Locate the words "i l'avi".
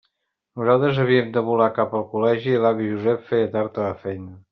2.55-2.89